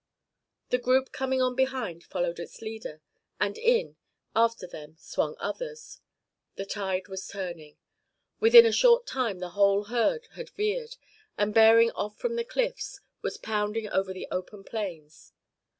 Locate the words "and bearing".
11.37-11.91